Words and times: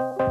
Thank 0.00 0.20
you 0.20 0.27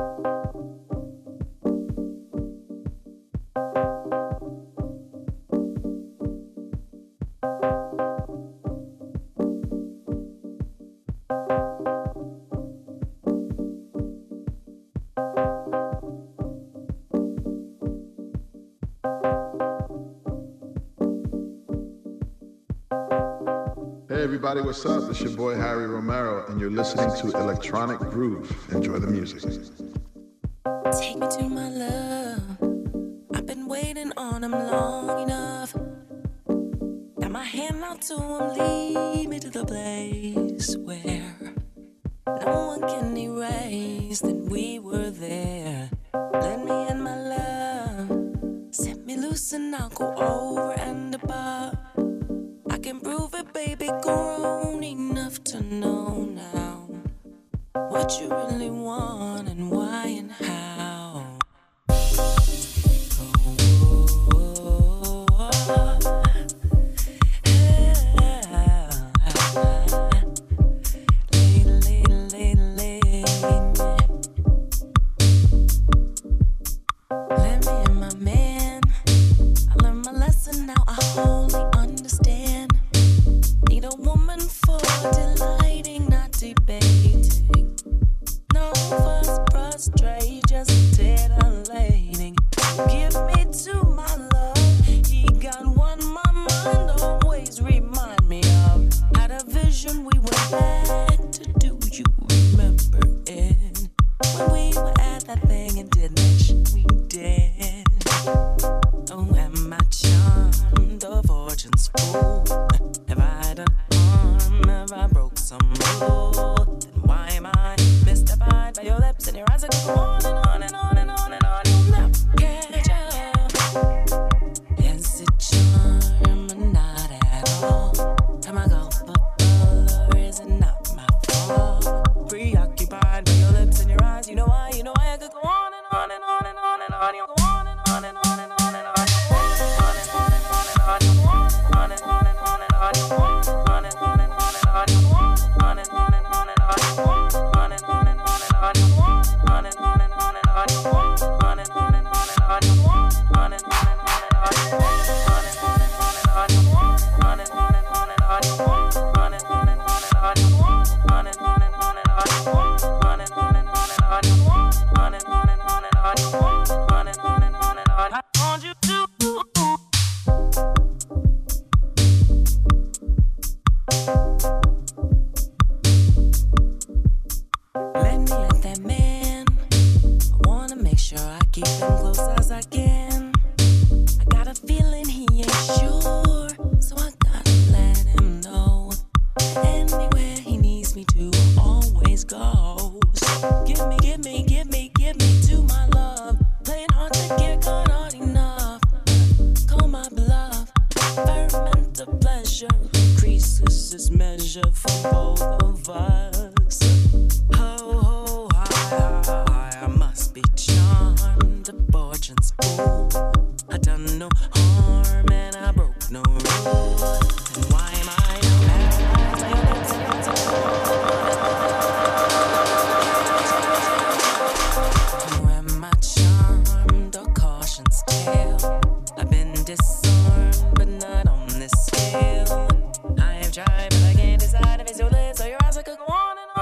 everybody, 24.37 24.61
what's 24.61 24.85
up? 24.85 25.09
It's 25.09 25.19
your 25.19 25.31
boy 25.31 25.55
Harry 25.55 25.87
Romero, 25.87 26.45
and 26.47 26.61
you're 26.61 26.69
listening 26.69 27.09
to 27.21 27.35
Electronic 27.39 27.97
Groove. 27.97 28.55
Enjoy 28.71 28.99
the 28.99 29.07
music. 29.07 29.41
Take 29.41 31.17
me 31.17 31.27
to 31.27 31.49
my 31.49 31.69
love. 31.69 32.43
I've 33.33 33.47
been 33.47 33.67
waiting 33.67 34.11
on 34.15 34.43
him 34.43 34.51
long 34.51 35.23
enough. 35.23 35.73
Got 37.19 37.31
my 37.31 37.43
hand 37.43 37.83
out 37.83 38.03
to 38.03 38.13
him, 38.13 38.53
lead 38.59 39.27
me 39.27 39.39
to 39.39 39.49
the 39.49 39.65
place 39.65 40.77
where 40.77 41.35
no 42.27 42.67
one 42.67 42.81
can 42.81 43.17
erase 43.17 44.19
that 44.19 44.35
we 44.35 44.77
were 44.77 45.09
there. 45.09 45.56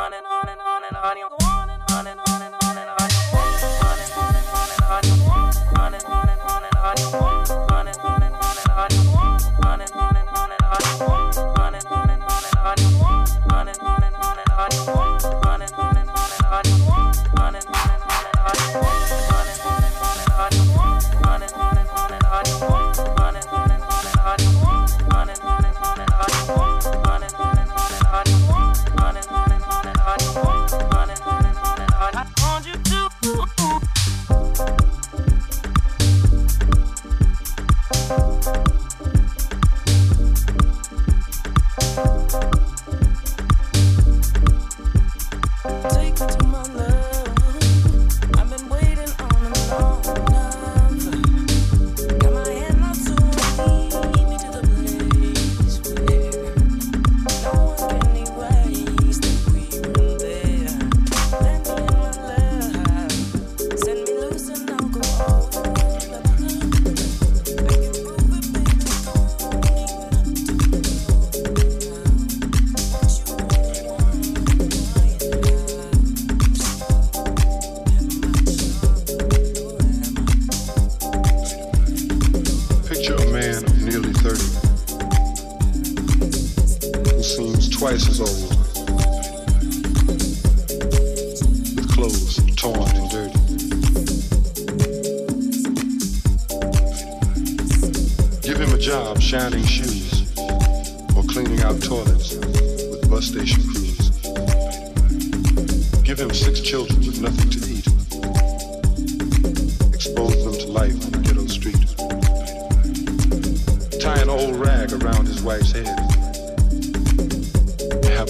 on 0.05 0.13
and 0.13 0.25
on 0.27 0.47
and 0.49 0.61
on 0.61 0.83
and 0.83 0.97
on. 0.97 1.17
You'll 1.17 1.29
go 1.29 1.45
on. 1.47 1.54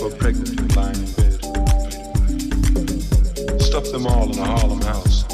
have 0.02 0.12
her 0.12 0.18
pregnant 0.18 0.60
and 0.60 0.76
lying 0.76 0.96
in 0.96 1.06
bed. 1.14 1.34
Stuff 3.62 3.92
them 3.92 4.08
all 4.08 4.32
in 4.32 4.40
a 4.40 4.46
Harlem 4.46 4.82
house. 4.82 5.25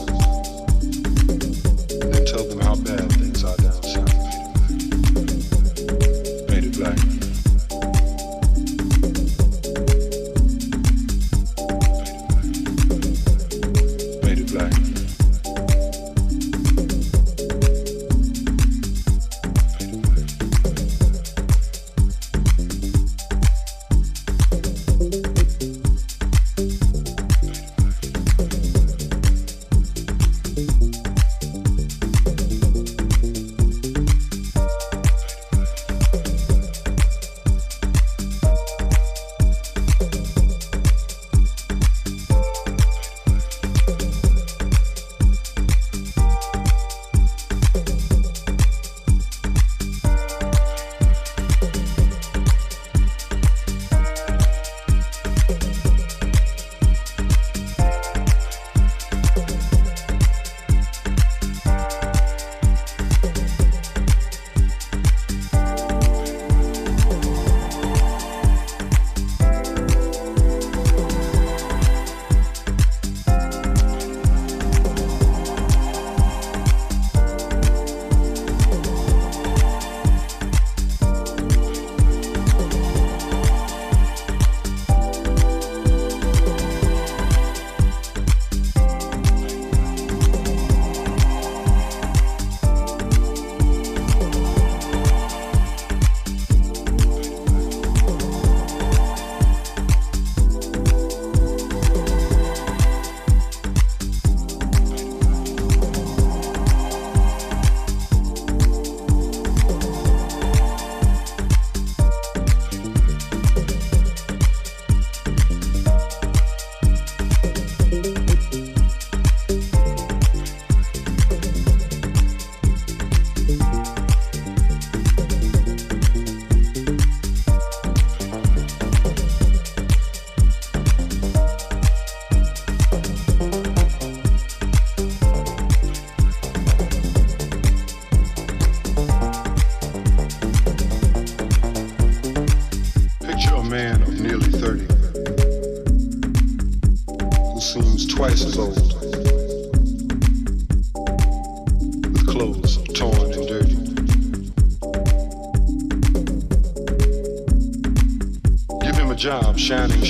shining 159.61 160.01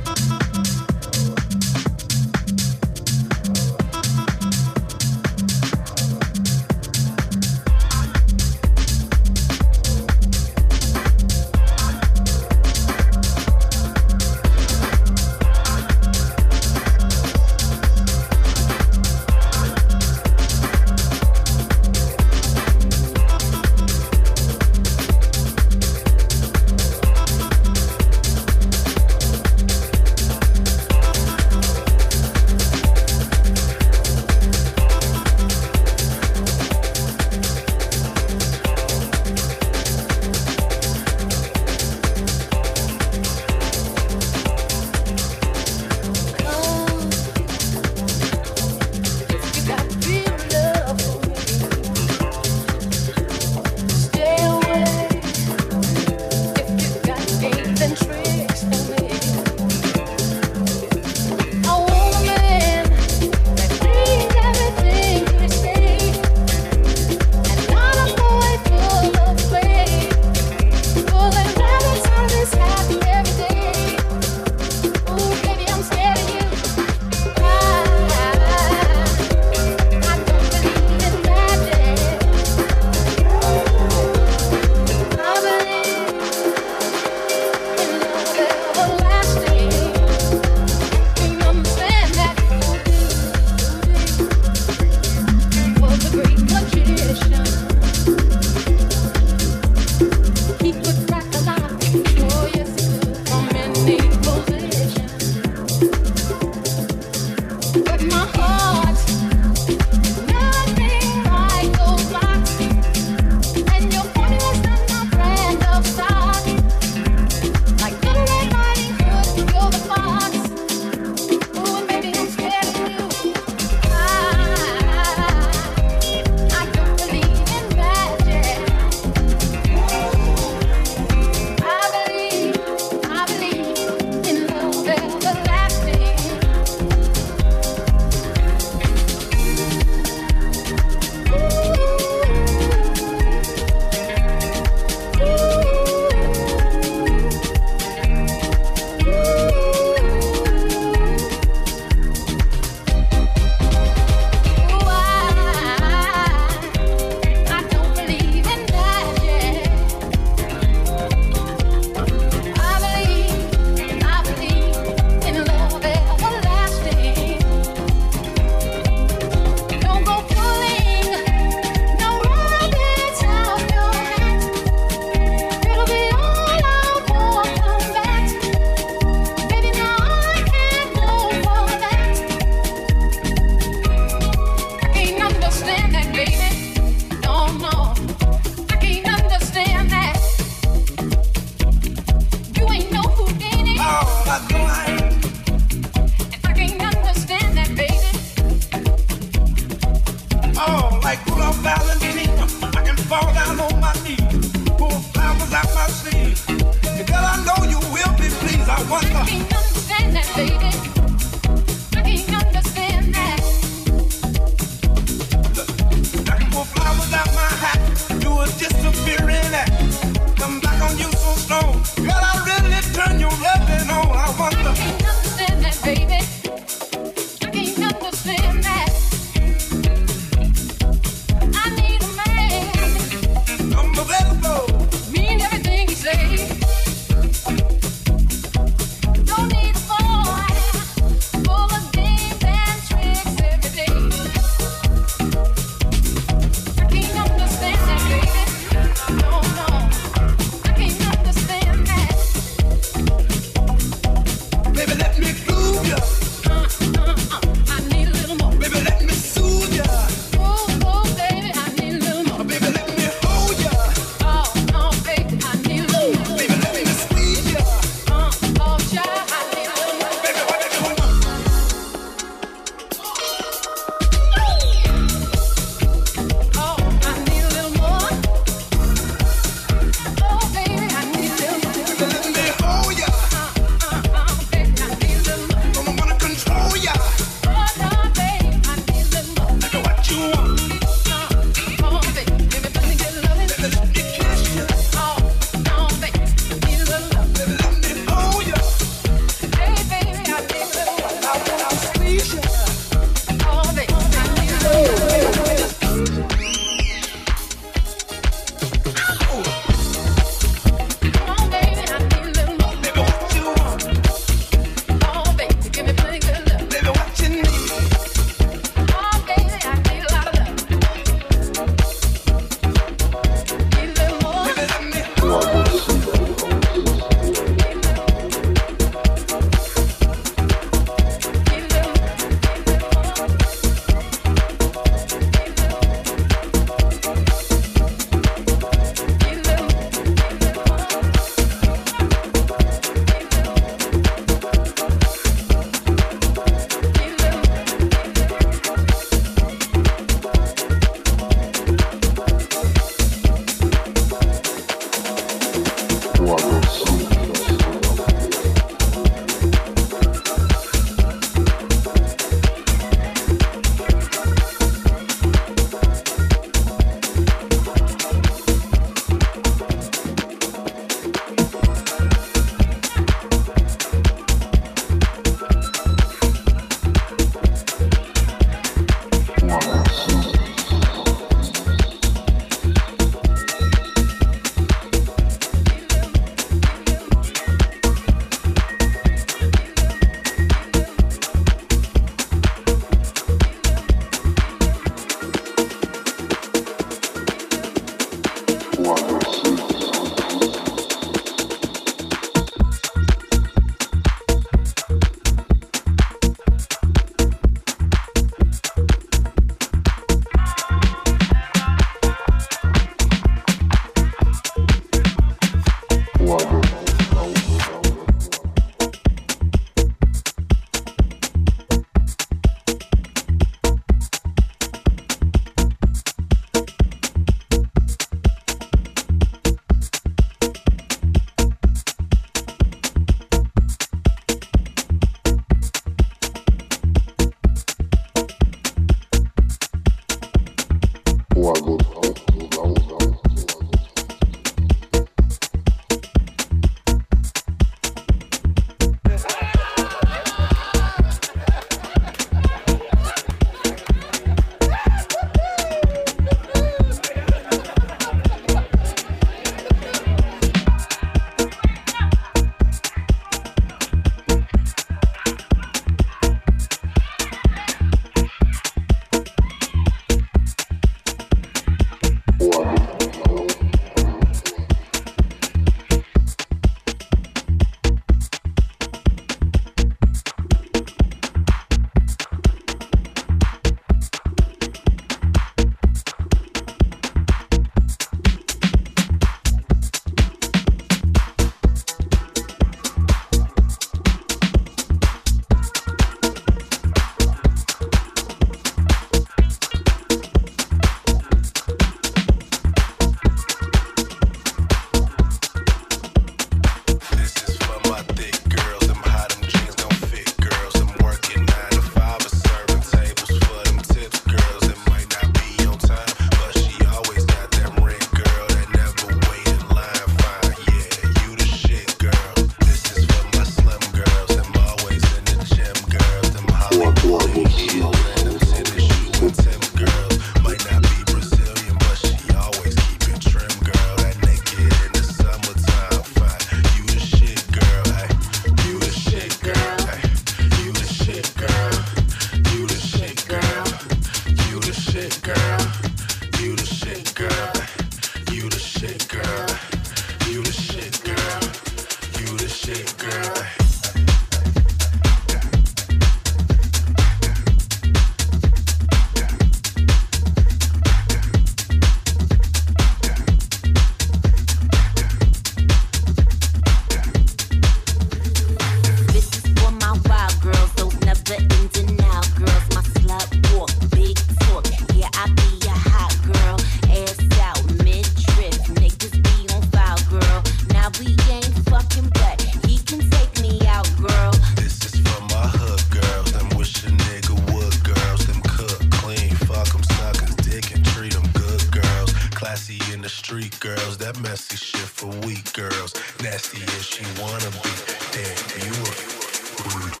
that 594.13 594.21
messy 594.21 594.57
shit 594.57 594.79
for 594.79 595.07
weak 595.25 595.53
girls. 595.53 595.93
Nasty 596.21 596.61
as 596.63 596.85
she 596.85 597.05
wanna 597.21 597.49
be. 597.51 597.69
Damn, 598.11 598.65
you 598.65 599.97
a. 599.97 600.00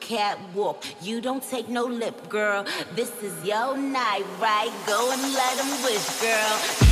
catwalk. 0.00 0.84
You 1.00 1.20
don't 1.20 1.42
take 1.42 1.68
no 1.68 1.84
lip, 1.84 2.28
girl. 2.28 2.64
This 2.94 3.10
is 3.22 3.44
your 3.44 3.76
night, 3.76 4.24
right? 4.40 4.72
Go 4.86 5.10
and 5.12 5.22
let 5.34 5.56
them 5.58 5.70
wish, 5.84 6.20
girl. 6.20 6.91